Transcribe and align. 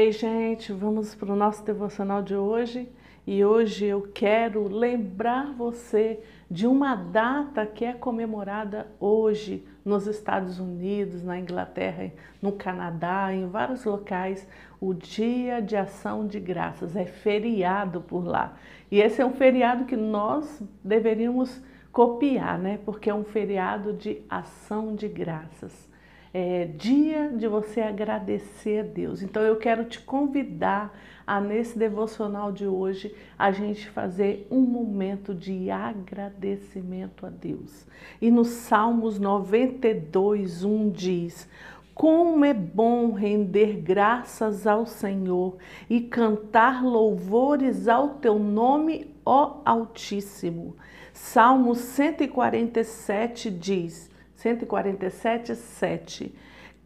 Ei, 0.00 0.12
gente, 0.12 0.72
vamos 0.72 1.12
para 1.16 1.32
o 1.32 1.34
nosso 1.34 1.64
devocional 1.64 2.22
de 2.22 2.36
hoje 2.36 2.88
e 3.26 3.44
hoje 3.44 3.84
eu 3.84 4.02
quero 4.14 4.68
lembrar 4.68 5.52
você 5.52 6.20
de 6.48 6.68
uma 6.68 6.94
data 6.94 7.66
que 7.66 7.84
é 7.84 7.92
comemorada 7.94 8.86
hoje 9.00 9.66
nos 9.84 10.06
Estados 10.06 10.60
Unidos, 10.60 11.24
na 11.24 11.36
Inglaterra, 11.36 12.12
no 12.40 12.52
Canadá, 12.52 13.34
em 13.34 13.48
vários 13.48 13.84
locais, 13.84 14.46
o 14.80 14.94
Dia 14.94 15.60
de 15.60 15.74
Ação 15.74 16.28
de 16.28 16.38
Graças. 16.38 16.94
É 16.94 17.04
feriado 17.04 18.00
por 18.00 18.24
lá. 18.24 18.56
E 18.92 19.00
esse 19.00 19.20
é 19.20 19.26
um 19.26 19.32
feriado 19.32 19.84
que 19.84 19.96
nós 19.96 20.62
deveríamos 20.84 21.60
copiar, 21.90 22.56
né? 22.56 22.78
Porque 22.84 23.10
é 23.10 23.14
um 23.14 23.24
feriado 23.24 23.92
de 23.94 24.22
ação 24.30 24.94
de 24.94 25.08
graças 25.08 25.88
é, 26.38 26.66
dia 26.66 27.32
de 27.36 27.48
você 27.48 27.80
agradecer 27.80 28.78
a 28.78 28.82
Deus. 28.84 29.22
Então 29.22 29.42
eu 29.42 29.56
quero 29.56 29.84
te 29.84 29.98
convidar 29.98 30.96
a 31.26 31.40
nesse 31.40 31.76
devocional 31.76 32.52
de 32.52 32.64
hoje 32.64 33.12
a 33.36 33.50
gente 33.50 33.90
fazer 33.90 34.46
um 34.48 34.60
momento 34.60 35.34
de 35.34 35.68
agradecimento 35.68 37.26
a 37.26 37.28
Deus. 37.28 37.88
E 38.22 38.30
no 38.30 38.44
Salmos 38.44 39.18
92, 39.18 40.62
1 40.62 40.90
diz: 40.90 41.48
como 41.92 42.44
é 42.44 42.54
bom 42.54 43.10
render 43.10 43.80
graças 43.80 44.64
ao 44.64 44.86
Senhor 44.86 45.56
e 45.90 46.00
cantar 46.00 46.84
louvores 46.84 47.88
ao 47.88 48.10
teu 48.10 48.38
nome, 48.38 49.12
ó 49.26 49.56
Altíssimo. 49.64 50.76
Salmo 51.12 51.74
147 51.74 53.50
diz: 53.50 54.08
147, 54.38 55.56
7. 55.56 56.34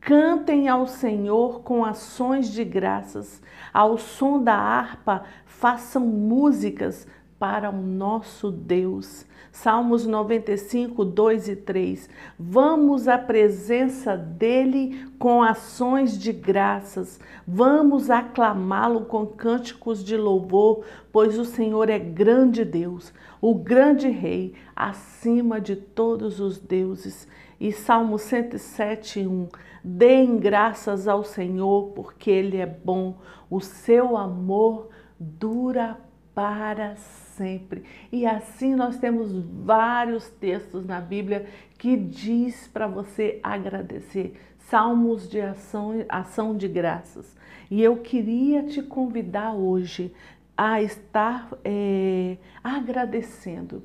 Cantem 0.01 0.69
ao 0.69 0.87
Senhor 0.87 1.61
com 1.61 1.84
ações 1.84 2.51
de 2.51 2.65
graças, 2.65 3.42
ao 3.75 3.98
som 3.98 4.42
da 4.42 4.55
harpa, 4.55 5.25
façam 5.45 6.02
músicas 6.06 7.06
para 7.43 7.71
o 7.71 7.83
nosso 7.83 8.53
Deus. 8.53 9.27
Salmos 9.51 10.07
95, 10.07 11.05
2 11.05 11.49
e 11.49 11.57
3. 11.57 12.09
Vamos 12.39 13.09
à 13.09 13.19
presença 13.19 14.17
dele 14.17 15.11
com 15.19 15.43
ações 15.43 16.17
de 16.17 16.33
graças. 16.33 17.19
Vamos 17.45 18.11
aclamá-lo 18.11 19.07
com 19.07 19.27
cânticos 19.27 20.05
de 20.05 20.17
louvor, 20.17 20.84
pois 21.11 21.37
o 21.37 21.45
Senhor 21.45 21.91
é 21.91 21.99
grande 21.99 22.65
Deus, 22.65 23.12
o 23.41 23.56
grande 23.56 24.09
Rei, 24.09 24.55
acima 24.77 25.61
de 25.61 25.75
todos 25.75 26.39
os 26.39 26.61
deuses. 26.61 27.27
E 27.59 27.73
Salmo 27.73 28.21
107, 28.21 29.27
1. 29.27 29.49
Deem 29.83 30.39
graças 30.39 31.09
ao 31.09 31.25
Senhor, 31.25 31.89
porque 31.89 32.31
Ele 32.31 32.59
é 32.59 32.67
bom, 32.67 33.19
o 33.51 33.61
seu 33.61 34.17
amor 34.17 34.91
dura 35.19 35.99
para 36.34 36.97
sempre. 36.97 37.84
E 38.11 38.27
assim 38.27 38.75
nós 38.75 38.98
temos 38.98 39.33
vários 39.64 40.28
textos 40.28 40.84
na 40.86 41.00
Bíblia 41.00 41.47
que 41.78 41.97
diz 41.97 42.66
para 42.69 42.86
você 42.86 43.38
agradecer. 43.42 44.38
Salmos 44.58 45.28
de 45.28 45.41
ação, 45.41 46.05
ação 46.08 46.56
de 46.56 46.69
graças. 46.69 47.36
E 47.70 47.83
eu 47.83 47.97
queria 47.98 48.62
te 48.62 48.83
convidar 48.83 49.53
hoje 49.53 50.14
a 50.56 50.80
estar 50.80 51.48
é, 51.64 52.36
agradecendo 52.62 53.83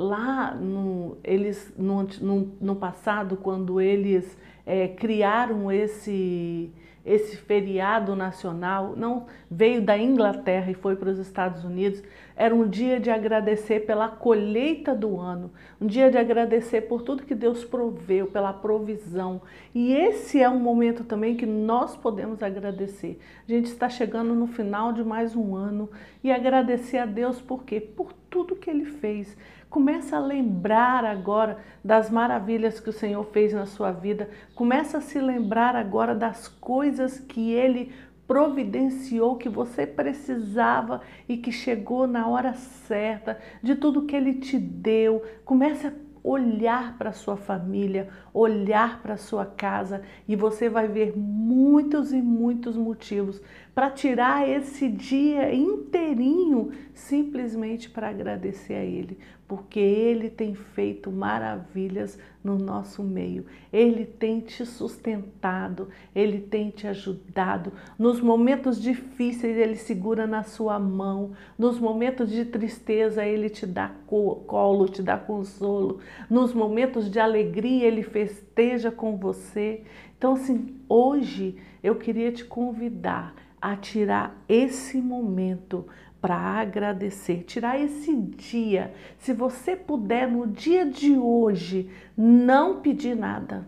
Lá 0.00 0.54
no, 0.54 1.18
eles, 1.24 1.74
no, 1.76 2.04
no, 2.04 2.52
no 2.60 2.76
passado, 2.76 3.36
quando 3.36 3.80
eles 3.80 4.38
é, 4.64 4.86
criaram 4.86 5.72
esse, 5.72 6.70
esse 7.08 7.36
feriado 7.36 8.14
nacional, 8.14 8.94
não 8.94 9.26
veio 9.50 9.80
da 9.80 9.96
Inglaterra 9.96 10.70
e 10.70 10.74
foi 10.74 10.94
para 10.94 11.08
os 11.08 11.18
Estados 11.18 11.64
Unidos, 11.64 12.02
era 12.36 12.54
um 12.54 12.68
dia 12.68 13.00
de 13.00 13.10
agradecer 13.10 13.80
pela 13.80 14.08
colheita 14.08 14.94
do 14.94 15.18
ano, 15.18 15.50
um 15.80 15.86
dia 15.86 16.10
de 16.10 16.18
agradecer 16.18 16.82
por 16.82 17.02
tudo 17.02 17.24
que 17.24 17.34
Deus 17.34 17.64
proveu, 17.64 18.26
pela 18.26 18.52
provisão. 18.52 19.42
E 19.74 19.92
esse 19.92 20.40
é 20.40 20.48
um 20.48 20.60
momento 20.60 21.02
também 21.02 21.34
que 21.34 21.46
nós 21.46 21.96
podemos 21.96 22.42
agradecer. 22.42 23.18
A 23.48 23.50
gente 23.50 23.66
está 23.66 23.88
chegando 23.88 24.34
no 24.34 24.46
final 24.46 24.92
de 24.92 25.02
mais 25.02 25.34
um 25.34 25.56
ano 25.56 25.90
e 26.22 26.30
agradecer 26.30 26.98
a 26.98 27.06
Deus 27.06 27.40
por 27.40 27.64
quê? 27.64 27.80
Por 27.80 28.12
tudo 28.30 28.56
que 28.56 28.70
Ele 28.70 28.84
fez. 28.84 29.36
Começa 29.68 30.16
a 30.16 30.20
lembrar 30.20 31.04
agora 31.04 31.58
das 31.84 32.10
maravilhas 32.10 32.80
que 32.80 32.90
o 32.90 32.92
Senhor 32.92 33.24
fez 33.24 33.52
na 33.52 33.66
sua 33.66 33.92
vida. 33.92 34.30
Começa 34.54 34.98
a 34.98 35.02
se 35.02 35.20
lembrar 35.20 35.76
agora 35.76 36.14
das 36.14 36.48
coisas 36.48 37.18
que 37.18 37.52
Ele 37.52 37.92
providenciou, 38.26 39.36
que 39.36 39.48
você 39.48 39.86
precisava 39.86 41.00
e 41.28 41.36
que 41.36 41.50
chegou 41.50 42.06
na 42.06 42.26
hora 42.28 42.52
certa, 42.54 43.38
de 43.62 43.74
tudo 43.74 44.04
que 44.04 44.14
Ele 44.14 44.34
te 44.34 44.58
deu. 44.58 45.22
Comece 45.44 45.86
a 45.86 45.92
olhar 46.22 46.98
para 46.98 47.12
sua 47.12 47.36
família, 47.36 48.08
olhar 48.34 49.00
para 49.00 49.16
sua 49.16 49.46
casa 49.46 50.02
e 50.26 50.36
você 50.36 50.68
vai 50.68 50.86
ver 50.86 51.16
muitos 51.16 52.12
e 52.12 52.20
muitos 52.20 52.76
motivos 52.76 53.40
para 53.78 53.90
tirar 53.90 54.48
esse 54.48 54.88
dia 54.88 55.54
inteirinho 55.54 56.72
simplesmente 56.92 57.88
para 57.88 58.08
agradecer 58.08 58.74
a 58.74 58.82
Ele, 58.82 59.16
porque 59.46 59.78
Ele 59.78 60.28
tem 60.28 60.52
feito 60.52 61.12
maravilhas 61.12 62.18
no 62.42 62.58
nosso 62.58 63.04
meio. 63.04 63.46
Ele 63.72 64.04
tem 64.04 64.40
te 64.40 64.66
sustentado, 64.66 65.90
Ele 66.12 66.40
tem 66.40 66.70
te 66.70 66.88
ajudado. 66.88 67.72
Nos 67.96 68.20
momentos 68.20 68.82
difíceis, 68.82 69.56
Ele 69.56 69.76
segura 69.76 70.26
na 70.26 70.42
sua 70.42 70.76
mão. 70.80 71.34
Nos 71.56 71.78
momentos 71.78 72.32
de 72.32 72.44
tristeza, 72.44 73.24
Ele 73.24 73.48
te 73.48 73.64
dá 73.64 73.92
colo, 74.08 74.88
te 74.88 75.04
dá 75.04 75.16
consolo. 75.16 76.00
Nos 76.28 76.52
momentos 76.52 77.08
de 77.08 77.20
alegria, 77.20 77.86
Ele 77.86 78.02
festeja 78.02 78.90
com 78.90 79.16
você. 79.16 79.84
Então, 80.16 80.32
assim, 80.32 80.74
hoje 80.88 81.54
eu 81.80 81.94
queria 81.94 82.32
te 82.32 82.44
convidar 82.44 83.46
a 83.60 83.76
tirar 83.76 84.36
esse 84.48 84.98
momento 84.98 85.86
para 86.20 86.36
agradecer, 86.36 87.44
tirar 87.44 87.80
esse 87.80 88.14
dia. 88.14 88.92
Se 89.18 89.32
você 89.32 89.76
puder 89.76 90.28
no 90.28 90.46
dia 90.46 90.84
de 90.84 91.16
hoje 91.16 91.90
não 92.16 92.80
pedir 92.80 93.16
nada, 93.16 93.66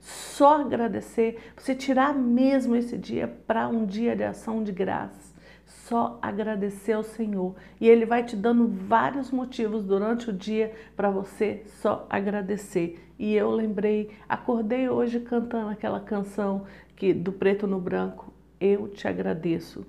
só 0.00 0.60
agradecer, 0.60 1.52
você 1.56 1.74
tirar 1.74 2.14
mesmo 2.14 2.76
esse 2.76 2.96
dia 2.96 3.26
para 3.46 3.68
um 3.68 3.84
dia 3.84 4.14
de 4.14 4.22
ação 4.22 4.62
de 4.62 4.72
graças. 4.72 5.34
Só 5.64 6.18
agradecer 6.22 6.92
ao 6.92 7.02
Senhor 7.02 7.56
e 7.80 7.88
Ele 7.88 8.06
vai 8.06 8.22
te 8.22 8.36
dando 8.36 8.68
vários 8.68 9.32
motivos 9.32 9.84
durante 9.84 10.30
o 10.30 10.32
dia 10.32 10.72
para 10.94 11.10
você 11.10 11.64
só 11.80 12.06
agradecer. 12.08 13.04
E 13.18 13.34
eu 13.34 13.50
lembrei, 13.50 14.10
acordei 14.28 14.88
hoje 14.88 15.18
cantando 15.18 15.70
aquela 15.70 15.98
canção 15.98 16.66
que 16.94 17.12
do 17.12 17.32
preto 17.32 17.66
no 17.66 17.80
branco, 17.80 18.32
eu 18.60 18.88
te 18.88 19.06
agradeço. 19.06 19.86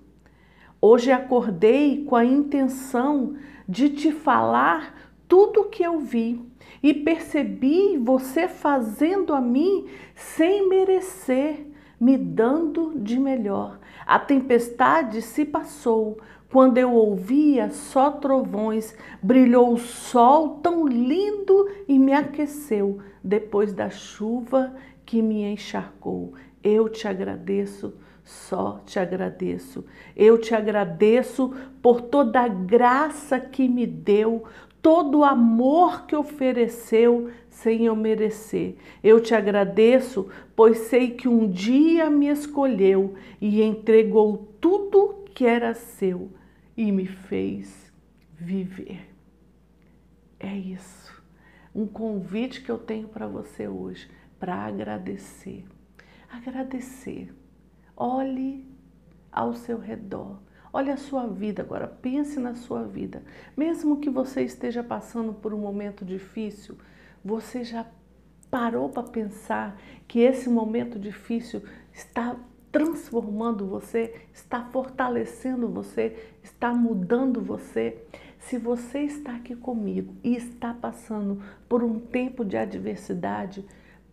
Hoje 0.80 1.12
acordei 1.12 2.04
com 2.04 2.16
a 2.16 2.24
intenção 2.24 3.36
de 3.68 3.90
te 3.90 4.12
falar 4.12 4.94
tudo 5.28 5.62
o 5.62 5.70
que 5.70 5.84
eu 5.84 6.00
vi 6.00 6.42
e 6.82 6.94
percebi 6.94 7.98
você 7.98 8.48
fazendo 8.48 9.34
a 9.34 9.42
mim 9.42 9.88
sem 10.16 10.70
merecer, 10.70 11.66
me 12.00 12.18
dando 12.18 12.94
de 12.96 13.20
melhor. 13.20 13.80
A 14.06 14.20
tempestade 14.20 15.22
se 15.22 15.44
passou. 15.44 16.20
Quando 16.50 16.78
eu 16.78 16.94
ouvia 16.94 17.70
só 17.72 18.10
trovões, 18.12 18.96
brilhou 19.22 19.74
o 19.74 19.78
sol 19.78 20.60
tão 20.62 20.88
lindo 20.88 21.68
e 21.88 22.00
me 22.00 22.14
aqueceu 22.14 23.00
depois 23.22 23.74
da 23.74 23.90
chuva 23.90 24.74
que 25.06 25.22
me 25.22 25.44
encharcou. 25.44 26.36
Eu 26.64 26.88
te 26.88 27.06
agradeço 27.08 27.94
só 28.28 28.82
te 28.86 29.00
agradeço. 29.00 29.86
Eu 30.14 30.38
te 30.38 30.54
agradeço 30.54 31.56
por 31.82 32.02
toda 32.02 32.42
a 32.42 32.48
graça 32.50 33.40
que 33.40 33.70
me 33.70 33.88
deu, 33.88 34.44
todo 34.82 35.20
o 35.20 35.24
amor 35.24 36.06
que 36.06 36.14
ofereceu 36.14 37.32
sem 37.50 37.86
eu 37.86 37.96
merecer. 37.96 38.76
Eu 39.02 39.22
te 39.22 39.34
agradeço, 39.34 40.28
pois 40.58 40.78
sei 40.80 41.12
que 41.12 41.30
um 41.30 41.50
dia 41.50 42.10
me 42.10 42.28
escolheu 42.28 43.16
e 43.40 43.62
entregou 43.62 44.54
tudo 44.60 45.24
que 45.34 45.46
era 45.46 45.74
seu 45.74 46.30
e 46.76 46.92
me 46.92 47.08
fez 47.08 47.94
viver. 48.38 49.08
É 50.38 50.54
isso. 50.54 51.24
Um 51.74 51.88
convite 51.88 52.62
que 52.62 52.70
eu 52.70 52.78
tenho 52.78 53.08
para 53.08 53.26
você 53.26 53.70
hoje, 53.70 54.10
para 54.38 54.54
agradecer. 54.54 55.64
Agradecer 56.30 57.30
Olhe 58.00 58.64
ao 59.32 59.56
seu 59.56 59.80
redor. 59.80 60.38
Olhe 60.72 60.92
a 60.92 60.98
sua 60.98 61.26
vida 61.26 61.64
agora, 61.64 61.88
pense 61.88 62.40
na 62.40 62.54
sua 62.54 62.84
vida. 62.84 63.24
Mesmo 63.56 64.00
que 64.00 64.12
você 64.12 64.44
esteja 64.44 64.84
passando 64.84 65.34
por 65.34 65.52
um 65.52 65.58
momento 65.58 66.06
difícil, 66.06 66.78
você 67.26 67.64
já 67.64 67.88
parou 68.52 68.88
para 68.88 69.02
pensar 69.02 69.82
que 70.08 70.20
esse 70.20 70.48
momento 70.48 71.00
difícil 71.00 71.64
está 71.92 72.36
transformando 72.72 73.66
você, 73.66 74.14
está 74.32 74.64
fortalecendo 74.66 75.68
você, 75.68 76.16
está 76.44 76.72
mudando 76.74 77.42
você. 77.42 78.06
Se 78.38 78.60
você 78.60 79.00
está 79.00 79.36
aqui 79.36 79.56
comigo 79.56 80.14
e 80.24 80.36
está 80.36 80.74
passando 80.74 81.42
por 81.68 81.84
um 81.84 82.00
tempo 82.00 82.46
de 82.46 82.56
adversidade, 82.56 83.66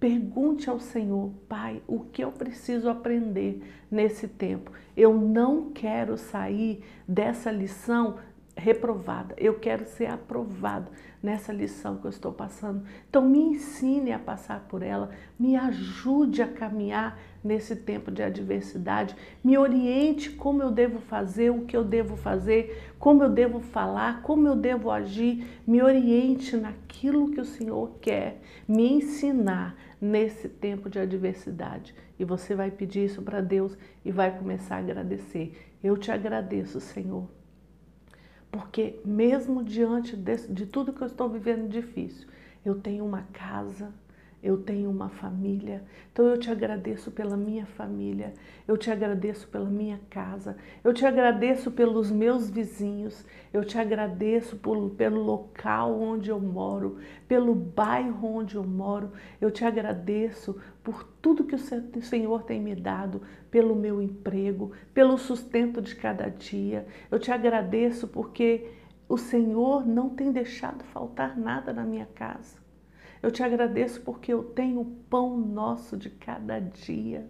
pergunte 0.04 0.68
ao 0.68 0.78
Senhor, 0.78 1.30
Pai, 1.48 1.80
o 1.86 2.00
que 2.00 2.22
eu 2.22 2.30
preciso 2.30 2.90
aprender 2.90 3.62
nesse 3.90 4.28
tempo? 4.28 4.70
Eu 4.94 5.14
não 5.14 5.70
quero 5.70 6.18
sair 6.18 6.84
dessa 7.08 7.50
lição 7.50 8.18
reprovada, 8.54 9.34
eu 9.38 9.58
quero 9.58 9.86
ser 9.86 10.04
aprovado 10.04 10.90
nessa 11.22 11.54
lição 11.54 11.96
que 11.96 12.04
eu 12.04 12.10
estou 12.10 12.32
passando. 12.32 12.84
Então 13.08 13.26
me 13.26 13.38
ensine 13.38 14.12
a 14.12 14.18
passar 14.18 14.66
por 14.68 14.82
ela, 14.82 15.08
me 15.38 15.56
ajude 15.56 16.42
a 16.42 16.48
caminhar 16.48 17.18
nesse 17.42 17.74
tempo 17.74 18.10
de 18.10 18.22
adversidade, 18.22 19.16
me 19.42 19.56
oriente 19.56 20.30
como 20.30 20.62
eu 20.62 20.70
devo 20.70 20.98
fazer, 20.98 21.50
o 21.50 21.64
que 21.64 21.76
eu 21.76 21.82
devo 21.82 22.14
fazer, 22.16 22.92
como 22.98 23.22
eu 23.22 23.30
devo 23.30 23.58
falar, 23.60 24.22
como 24.22 24.46
eu 24.46 24.54
devo 24.54 24.90
agir, 24.90 25.46
me 25.66 25.82
oriente 25.82 26.56
naquilo 26.56 27.30
que 27.30 27.40
o 27.40 27.44
Senhor 27.44 27.90
quer 28.00 28.40
me 28.68 28.92
ensinar 28.92 29.76
nesse 30.04 30.48
tempo 30.48 30.90
de 30.90 30.98
adversidade. 30.98 31.94
E 32.18 32.24
você 32.24 32.54
vai 32.54 32.70
pedir 32.70 33.06
isso 33.06 33.22
para 33.22 33.40
Deus 33.40 33.76
e 34.04 34.12
vai 34.12 34.36
começar 34.36 34.76
a 34.76 34.78
agradecer. 34.78 35.74
Eu 35.82 35.96
te 35.96 36.10
agradeço, 36.12 36.80
Senhor 36.80 37.28
porque 38.54 39.00
mesmo 39.04 39.64
diante 39.64 40.16
de, 40.16 40.36
de 40.48 40.64
tudo 40.64 40.92
que 40.92 41.02
eu 41.02 41.08
estou 41.08 41.28
vivendo 41.28 41.68
difícil, 41.68 42.28
eu 42.64 42.76
tenho 42.76 43.04
uma 43.04 43.22
casa, 43.32 43.92
eu 44.44 44.58
tenho 44.58 44.90
uma 44.90 45.08
família. 45.08 45.82
Então 46.12 46.26
eu 46.26 46.38
te 46.38 46.50
agradeço 46.50 47.10
pela 47.10 47.34
minha 47.34 47.64
família, 47.64 48.34
eu 48.68 48.76
te 48.76 48.90
agradeço 48.90 49.48
pela 49.48 49.70
minha 49.70 49.98
casa, 50.10 50.54
eu 50.84 50.92
te 50.92 51.06
agradeço 51.06 51.70
pelos 51.70 52.10
meus 52.10 52.50
vizinhos, 52.50 53.24
eu 53.54 53.64
te 53.64 53.78
agradeço 53.78 54.56
por, 54.56 54.90
pelo 54.90 55.22
local 55.22 55.98
onde 55.98 56.28
eu 56.28 56.38
moro, 56.38 56.98
pelo 57.26 57.54
bairro 57.54 58.36
onde 58.36 58.56
eu 58.56 58.64
moro, 58.64 59.12
eu 59.40 59.50
te 59.50 59.64
agradeço 59.64 60.60
por 60.82 61.04
tudo 61.22 61.44
que 61.44 61.54
o 61.54 62.02
Senhor 62.02 62.42
tem 62.42 62.60
me 62.60 62.74
dado, 62.74 63.22
pelo 63.50 63.74
meu 63.74 64.02
emprego, 64.02 64.72
pelo 64.92 65.16
sustento 65.16 65.80
de 65.80 65.96
cada 65.96 66.28
dia. 66.28 66.86
Eu 67.10 67.18
te 67.18 67.32
agradeço 67.32 68.06
porque 68.06 68.70
o 69.08 69.16
Senhor 69.16 69.86
não 69.86 70.10
tem 70.10 70.30
deixado 70.30 70.84
faltar 70.84 71.34
nada 71.38 71.72
na 71.72 71.82
minha 71.82 72.06
casa. 72.14 72.63
Eu 73.24 73.30
te 73.30 73.42
agradeço 73.42 74.02
porque 74.02 74.30
eu 74.30 74.44
tenho 74.44 74.82
o 74.82 74.84
pão 74.84 75.34
nosso 75.34 75.96
de 75.96 76.10
cada 76.10 76.58
dia. 76.58 77.26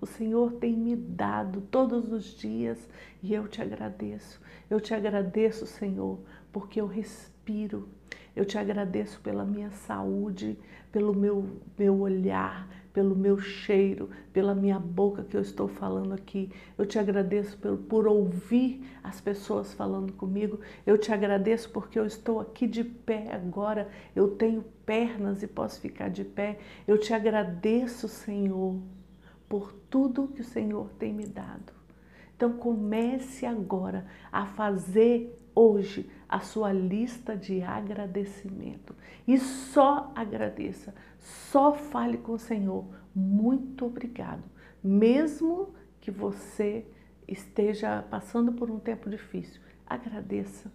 O 0.00 0.06
Senhor 0.06 0.52
tem 0.52 0.76
me 0.76 0.94
dado 0.94 1.60
todos 1.60 2.12
os 2.12 2.36
dias 2.36 2.88
e 3.20 3.34
eu 3.34 3.48
te 3.48 3.60
agradeço. 3.60 4.40
Eu 4.70 4.80
te 4.80 4.94
agradeço, 4.94 5.66
Senhor, 5.66 6.20
porque 6.52 6.80
eu 6.80 6.86
respiro. 6.86 7.88
Eu 8.36 8.44
te 8.44 8.56
agradeço 8.56 9.20
pela 9.22 9.44
minha 9.44 9.72
saúde, 9.72 10.56
pelo 10.92 11.12
meu, 11.12 11.60
meu 11.76 11.98
olhar, 11.98 12.68
pelo 12.94 13.16
meu 13.16 13.36
cheiro, 13.38 14.08
pela 14.32 14.54
minha 14.54 14.78
boca 14.78 15.24
que 15.24 15.36
eu 15.36 15.40
estou 15.40 15.66
falando 15.66 16.14
aqui. 16.14 16.48
Eu 16.78 16.86
te 16.86 16.96
agradeço 16.96 17.58
por, 17.58 17.76
por 17.76 18.06
ouvir 18.06 18.86
as 19.02 19.20
pessoas 19.20 19.74
falando 19.74 20.12
comigo. 20.12 20.60
Eu 20.86 20.96
te 20.96 21.12
agradeço 21.12 21.68
porque 21.70 21.98
eu 21.98 22.06
estou 22.06 22.38
aqui 22.38 22.68
de 22.68 22.84
pé 22.84 23.34
agora. 23.34 23.88
Eu 24.14 24.36
tenho 24.36 24.62
pernas 24.86 25.42
e 25.42 25.48
posso 25.48 25.80
ficar 25.80 26.08
de 26.08 26.24
pé. 26.24 26.60
Eu 26.86 26.96
te 26.96 27.12
agradeço, 27.12 28.06
Senhor, 28.06 28.80
por 29.48 29.72
tudo 29.90 30.28
que 30.28 30.42
o 30.42 30.44
Senhor 30.44 30.88
tem 30.96 31.12
me 31.12 31.26
dado. 31.26 31.72
Então 32.36 32.52
comece 32.52 33.44
agora 33.44 34.06
a 34.30 34.46
fazer 34.46 35.36
hoje 35.54 36.10
a 36.28 36.40
sua 36.40 36.72
lista 36.72 37.36
de 37.36 37.62
agradecimento 37.62 38.94
e 39.26 39.38
só 39.38 40.12
agradeça, 40.14 40.94
só 41.18 41.72
fale 41.72 42.18
com 42.18 42.32
o 42.32 42.38
Senhor. 42.38 42.86
Muito 43.14 43.86
obrigado, 43.86 44.42
mesmo 44.82 45.74
que 46.00 46.10
você 46.10 46.86
esteja 47.26 48.02
passando 48.10 48.52
por 48.52 48.70
um 48.70 48.78
tempo 48.78 49.08
difícil. 49.08 49.60
Agradeça, 49.86 50.70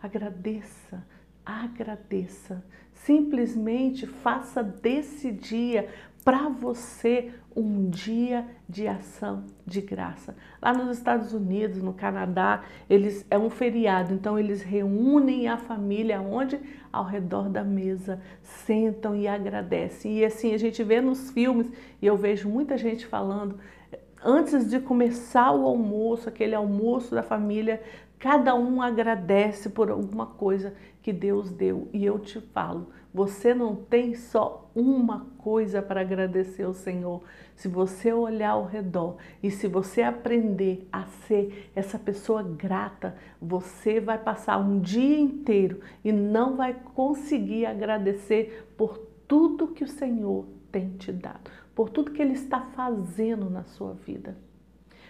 agradeça, 0.00 1.06
agradeça. 1.44 2.64
Simplesmente 2.92 4.06
faça 4.06 4.62
desse 4.62 5.30
dia 5.30 5.88
para 6.24 6.48
você 6.48 7.32
um 7.54 7.88
dia 7.88 8.46
de 8.68 8.88
ação 8.88 9.44
de 9.64 9.80
graça. 9.80 10.34
Lá 10.60 10.72
nos 10.72 10.96
Estados 10.96 11.32
Unidos, 11.32 11.82
no 11.82 11.92
Canadá, 11.92 12.62
eles 12.88 13.24
é 13.30 13.38
um 13.38 13.50
feriado, 13.50 14.12
então 14.12 14.38
eles 14.38 14.62
reúnem 14.62 15.46
a 15.46 15.56
família 15.56 16.20
onde 16.20 16.58
ao 16.90 17.04
redor 17.04 17.48
da 17.48 17.64
mesa, 17.64 18.20
sentam 18.42 19.16
e 19.16 19.26
agradecem. 19.26 20.18
E 20.18 20.24
assim 20.24 20.54
a 20.54 20.58
gente 20.58 20.82
vê 20.82 21.00
nos 21.00 21.30
filmes 21.30 21.70
e 22.00 22.06
eu 22.06 22.16
vejo 22.16 22.48
muita 22.48 22.78
gente 22.78 23.04
falando 23.04 23.58
antes 24.24 24.70
de 24.70 24.80
começar 24.80 25.52
o 25.52 25.66
almoço, 25.66 26.28
aquele 26.28 26.54
almoço 26.54 27.14
da 27.14 27.22
família, 27.22 27.82
cada 28.24 28.54
um 28.54 28.80
agradece 28.80 29.68
por 29.68 29.90
alguma 29.90 30.24
coisa 30.24 30.72
que 31.02 31.12
Deus 31.12 31.50
deu. 31.50 31.90
E 31.92 32.06
eu 32.06 32.18
te 32.18 32.40
falo, 32.40 32.88
você 33.12 33.52
não 33.52 33.76
tem 33.76 34.14
só 34.14 34.70
uma 34.74 35.26
coisa 35.36 35.82
para 35.82 36.00
agradecer 36.00 36.62
ao 36.62 36.72
Senhor. 36.72 37.22
Se 37.54 37.68
você 37.68 38.14
olhar 38.14 38.52
ao 38.52 38.64
redor 38.64 39.18
e 39.42 39.50
se 39.50 39.68
você 39.68 40.00
aprender 40.00 40.88
a 40.90 41.04
ser 41.04 41.70
essa 41.76 41.98
pessoa 41.98 42.42
grata, 42.42 43.14
você 43.38 44.00
vai 44.00 44.16
passar 44.16 44.56
um 44.56 44.80
dia 44.80 45.20
inteiro 45.20 45.80
e 46.02 46.10
não 46.10 46.56
vai 46.56 46.72
conseguir 46.94 47.66
agradecer 47.66 48.72
por 48.74 48.96
tudo 49.28 49.68
que 49.68 49.84
o 49.84 49.88
Senhor 49.88 50.46
tem 50.72 50.96
te 50.96 51.12
dado, 51.12 51.50
por 51.74 51.90
tudo 51.90 52.10
que 52.10 52.22
Ele 52.22 52.32
está 52.32 52.62
fazendo 52.62 53.50
na 53.50 53.64
sua 53.64 53.92
vida. 53.92 54.34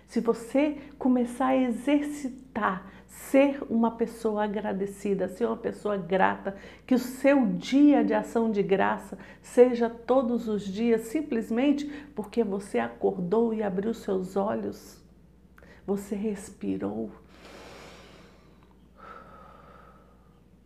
Se 0.07 0.21
você 0.21 0.79
começar 0.99 1.49
a 1.49 1.57
exercitar 1.57 2.91
ser 3.09 3.63
uma 3.71 3.93
pessoa 3.93 4.45
agradecida, 4.45 5.29
ser 5.29 5.47
uma 5.47 5.57
pessoa 5.57 5.97
grata, 5.97 6.57
que 6.87 6.95
o 6.95 6.99
seu 6.99 7.47
dia 7.47 8.05
de 8.05 8.13
ação 8.13 8.51
de 8.51 8.63
graça 8.63 9.19
seja 9.41 9.89
todos 9.89 10.49
os 10.49 10.65
dias 10.65 11.03
simplesmente 11.03 11.87
porque 12.15 12.43
você 12.43 12.79
acordou 12.79 13.55
e 13.55 13.63
abriu 13.63 13.95
seus 13.95 14.37
olhos, 14.37 15.03
você 15.87 16.15
respirou. 16.15 17.11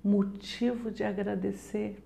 Motivo 0.03 0.91
de 0.91 1.05
agradecer 1.05 2.03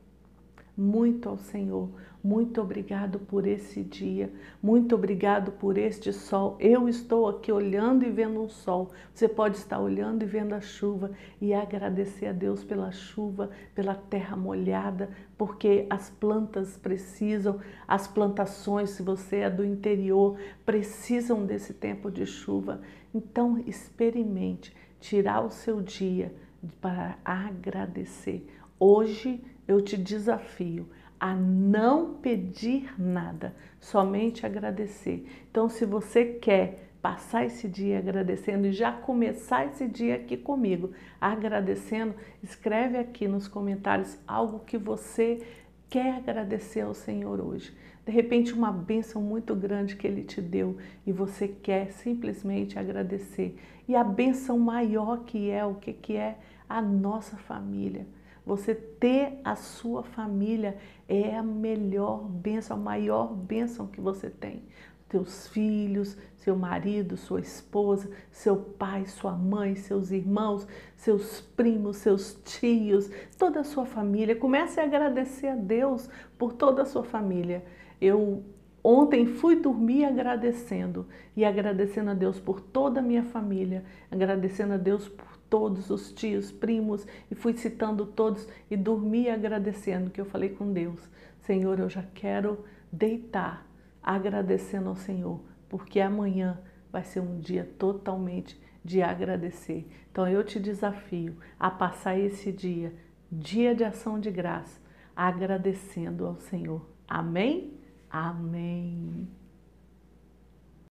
muito 0.76 1.28
ao 1.28 1.36
Senhor. 1.36 1.90
Muito 2.24 2.60
obrigado 2.60 3.18
por 3.18 3.48
esse 3.48 3.82
dia, 3.82 4.32
muito 4.62 4.94
obrigado 4.94 5.50
por 5.50 5.76
este 5.76 6.12
sol. 6.12 6.56
Eu 6.60 6.88
estou 6.88 7.28
aqui 7.28 7.50
olhando 7.50 8.04
e 8.04 8.10
vendo 8.10 8.40
um 8.40 8.48
sol. 8.48 8.92
Você 9.12 9.28
pode 9.28 9.56
estar 9.56 9.80
olhando 9.80 10.22
e 10.22 10.26
vendo 10.26 10.52
a 10.52 10.60
chuva 10.60 11.10
e 11.40 11.52
agradecer 11.52 12.26
a 12.26 12.32
Deus 12.32 12.62
pela 12.62 12.92
chuva, 12.92 13.50
pela 13.74 13.96
terra 13.96 14.36
molhada, 14.36 15.10
porque 15.36 15.84
as 15.90 16.10
plantas 16.10 16.76
precisam, 16.76 17.58
as 17.88 18.06
plantações, 18.06 18.90
se 18.90 19.02
você 19.02 19.38
é 19.38 19.50
do 19.50 19.64
interior, 19.64 20.38
precisam 20.64 21.44
desse 21.44 21.74
tempo 21.74 22.08
de 22.08 22.24
chuva. 22.24 22.82
Então, 23.12 23.58
experimente 23.66 24.72
tirar 25.00 25.44
o 25.44 25.50
seu 25.50 25.82
dia 25.82 26.32
para 26.80 27.18
agradecer. 27.24 28.46
Hoje 28.84 29.40
eu 29.68 29.80
te 29.80 29.96
desafio 29.96 30.88
a 31.20 31.36
não 31.36 32.14
pedir 32.14 32.92
nada, 33.00 33.54
somente 33.78 34.44
agradecer. 34.44 35.24
Então, 35.48 35.68
se 35.68 35.86
você 35.86 36.24
quer 36.24 36.90
passar 37.00 37.46
esse 37.46 37.68
dia 37.68 38.00
agradecendo 38.00 38.66
e 38.66 38.72
já 38.72 38.90
começar 38.90 39.66
esse 39.66 39.86
dia 39.86 40.16
aqui 40.16 40.36
comigo, 40.36 40.90
agradecendo, 41.20 42.12
escreve 42.42 42.98
aqui 42.98 43.28
nos 43.28 43.46
comentários 43.46 44.18
algo 44.26 44.64
que 44.66 44.76
você 44.76 45.46
quer 45.88 46.16
agradecer 46.16 46.80
ao 46.80 46.92
Senhor 46.92 47.40
hoje. 47.40 47.72
De 48.04 48.10
repente, 48.10 48.52
uma 48.52 48.72
bênção 48.72 49.22
muito 49.22 49.54
grande 49.54 49.94
que 49.94 50.08
Ele 50.08 50.24
te 50.24 50.40
deu 50.40 50.76
e 51.06 51.12
você 51.12 51.46
quer 51.46 51.92
simplesmente 51.92 52.80
agradecer. 52.80 53.56
E 53.86 53.94
a 53.94 54.02
bênção 54.02 54.58
maior 54.58 55.22
que 55.22 55.48
é, 55.50 55.64
o 55.64 55.76
que, 55.76 55.92
que 55.92 56.16
é? 56.16 56.36
A 56.68 56.82
nossa 56.82 57.36
família. 57.36 58.08
Você 58.44 58.74
ter 58.74 59.40
a 59.44 59.54
sua 59.54 60.02
família 60.02 60.76
é 61.08 61.36
a 61.36 61.42
melhor 61.42 62.24
bênção, 62.28 62.76
a 62.76 62.80
maior 62.80 63.32
bênção 63.32 63.86
que 63.86 64.00
você 64.00 64.28
tem. 64.28 64.64
Teus 65.08 65.46
filhos, 65.48 66.16
seu 66.38 66.56
marido, 66.56 67.16
sua 67.16 67.40
esposa, 67.40 68.10
seu 68.30 68.56
pai, 68.56 69.06
sua 69.06 69.32
mãe, 69.32 69.76
seus 69.76 70.10
irmãos, 70.10 70.66
seus 70.96 71.40
primos, 71.40 71.98
seus 71.98 72.34
tios, 72.44 73.10
toda 73.38 73.60
a 73.60 73.64
sua 73.64 73.84
família. 73.84 74.34
Comece 74.34 74.80
a 74.80 74.84
agradecer 74.84 75.48
a 75.48 75.54
Deus 75.54 76.08
por 76.38 76.54
toda 76.54 76.82
a 76.82 76.86
sua 76.86 77.04
família. 77.04 77.64
Eu 78.00 78.42
Ontem 78.84 79.26
fui 79.26 79.54
dormir 79.54 80.04
agradecendo 80.04 81.06
e 81.36 81.44
agradecendo 81.44 82.10
a 82.10 82.14
Deus 82.14 82.40
por 82.40 82.60
toda 82.60 82.98
a 82.98 83.02
minha 83.02 83.22
família, 83.22 83.84
agradecendo 84.10 84.74
a 84.74 84.76
Deus 84.76 85.08
por 85.08 85.31
todos 85.52 85.90
os 85.90 86.10
tios, 86.10 86.50
primos 86.50 87.06
e 87.30 87.34
fui 87.34 87.52
citando 87.52 88.06
todos 88.06 88.48
e 88.70 88.74
dormi 88.74 89.28
agradecendo 89.28 90.08
que 90.08 90.18
eu 90.18 90.24
falei 90.24 90.48
com 90.48 90.72
Deus, 90.72 90.98
Senhor, 91.42 91.78
eu 91.78 91.90
já 91.90 92.02
quero 92.14 92.64
deitar 92.90 93.66
agradecendo 94.02 94.88
ao 94.88 94.96
Senhor, 94.96 95.42
porque 95.68 96.00
amanhã 96.00 96.58
vai 96.90 97.04
ser 97.04 97.20
um 97.20 97.38
dia 97.38 97.70
totalmente 97.78 98.58
de 98.82 99.02
agradecer. 99.02 99.86
Então 100.10 100.26
eu 100.26 100.42
te 100.42 100.58
desafio 100.58 101.36
a 101.60 101.70
passar 101.70 102.18
esse 102.18 102.50
dia, 102.50 102.94
dia 103.30 103.74
de 103.74 103.84
ação 103.84 104.18
de 104.18 104.30
graça, 104.30 104.80
agradecendo 105.14 106.26
ao 106.26 106.38
Senhor. 106.38 106.80
Amém? 107.06 107.78
Amém. 108.08 109.28